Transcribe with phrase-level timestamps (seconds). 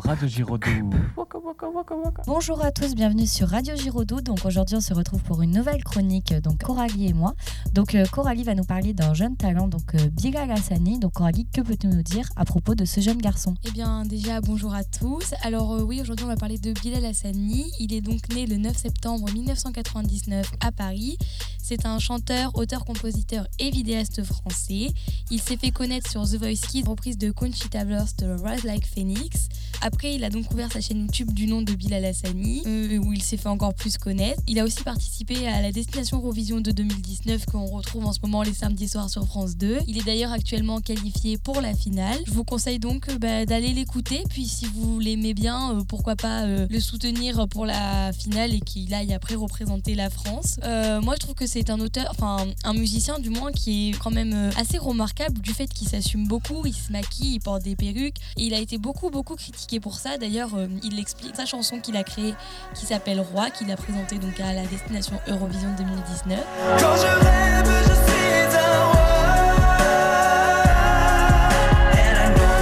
[0.00, 0.90] Radio Giraudoux.
[1.16, 2.22] Waka, waka, waka, waka.
[2.26, 4.20] Bonjour à tous, bienvenue sur Radio Giraudoux.
[4.20, 7.34] Donc aujourd'hui, on se retrouve pour une nouvelle chronique, donc Coralie et moi.
[7.72, 10.98] Donc euh, Coralie va nous parler d'un jeune talent, donc euh, Bilal Hassani.
[10.98, 13.54] Donc Coralie, que peux-tu nous dire à propos de ce jeune garçon?
[13.64, 15.34] Eh bien, déjà, bonjour à tous.
[15.42, 17.70] Alors, euh, oui, aujourd'hui, on va parler de Bilal Hassani.
[17.80, 21.18] Il est donc né le 9 septembre 1999 à Paris.
[21.62, 24.88] C'est un chanteur, auteur, compositeur et vidéaste français.
[25.30, 28.86] Il s'est fait connaître sur The Voice Kids, reprise de Conchita Wurst de Rise Like
[28.86, 29.48] Phoenix.
[29.80, 33.12] Après, il a donc ouvert sa chaîne YouTube du nom de Bilal Hassani, euh, où
[33.12, 34.42] il s'est fait encore plus connaître.
[34.48, 38.42] Il a aussi participé à la Destination Eurovision de 2019 qu'on retrouve en ce moment
[38.42, 39.78] les samedis soirs sur France 2.
[39.86, 42.18] Il est d'ailleurs actuellement qualifié pour la finale.
[42.26, 46.16] Je vous conseille donc euh, bah, d'aller l'écouter, puis si vous l'aimez bien, euh, pourquoi
[46.16, 50.58] pas le soutenir pour la finale et qu'il aille après représenter la France.
[50.64, 54.10] Moi, je trouve que c'est un auteur, enfin un musicien du moins, qui est quand
[54.10, 58.16] même assez remarquable du fait qu'il s'assume beaucoup, il se maquille, il porte des perruques,
[58.36, 60.16] et il a été beaucoup beaucoup critiqué pour ça.
[60.16, 62.34] D'ailleurs, euh, il l'explique sa chanson qu'il a créée,
[62.74, 66.38] qui s'appelle Roi, qu'il a présentée donc à la destination Eurovision 2019.
[66.80, 68.94] Quand je rêve, je suis un roi.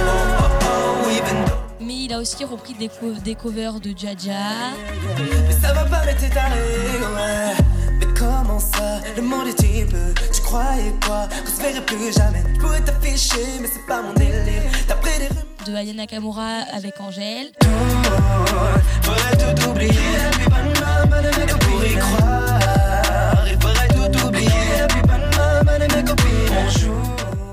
[0.09, 0.11] Oh,
[1.05, 4.73] oh, even though- Mais il a aussi repris des, co- des covers de Jaja.
[5.17, 6.15] Mais ça va pas, mais
[8.17, 10.13] comment ça, le monde est peu.
[10.33, 12.43] Tu croyais quoi, qu'on se verrait plus jamais.
[12.55, 14.63] Je pourrais t'afficher, mais c'est pas mon délire.
[14.87, 15.43] T'as pris des rumeurs.
[15.67, 17.51] De Aya Nakamura avec Angèle.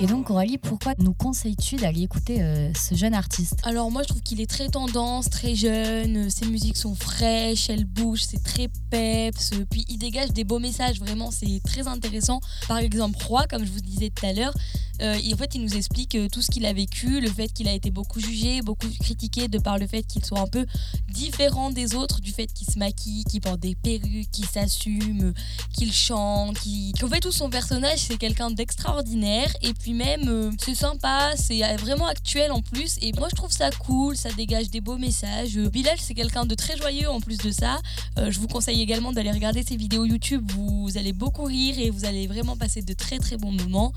[0.00, 3.56] Et donc Coralie, pourquoi nous conseilles-tu d'aller écouter euh, ce jeune artiste?
[3.64, 7.70] Alors moi je trouve qu'il est très tendance, très jeune, euh, ses musiques sont fraîches,
[7.70, 12.40] elles bougent, c'est très peps, puis il dégage des beaux messages, vraiment c'est très intéressant.
[12.68, 14.54] Par exemple Roi, comme je vous disais tout à l'heure,
[15.02, 17.48] euh, il- en fait il nous explique euh, tout ce qu'il a vécu, le fait
[17.52, 20.66] qu'il a été beaucoup jugé, beaucoup critiqué de par le fait qu'il soit un peu
[21.12, 25.32] différent des autres, du fait qu'il se maquille, qu'il porte des perruques, qu'il s'assume,
[25.72, 30.50] qu'il chante, qu'il- qu'en fait tout son personnage c'est quelqu'un d'extraordinaire et puis même euh,
[30.64, 34.70] c'est sympa, c'est vraiment actuel en plus et moi je trouve ça cool, ça dégage
[34.70, 35.56] des beaux messages.
[35.58, 37.78] Bilal c'est quelqu'un de très joyeux en plus de ça.
[38.16, 42.04] Je vous conseille également d'aller regarder ses vidéos YouTube, vous allez beaucoup rire et vous
[42.04, 43.92] allez vraiment passer de très très bons moments.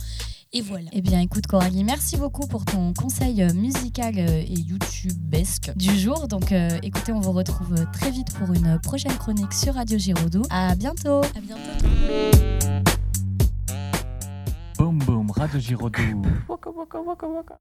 [0.54, 0.90] Et voilà.
[0.94, 5.90] Eh bien écoute Coralie, merci beaucoup pour ton conseil euh, musical euh, et YouTubesque du
[5.98, 6.28] jour.
[6.30, 10.44] Donc euh, écoutez, on vous retrouve très vite pour une prochaine chronique sur Radio Giraudoux.
[10.50, 12.82] À bientôt À bientôt.
[14.78, 16.22] Boum, boum, Radio Giraudoux.
[16.48, 17.56] Waka, waka, waka, waka.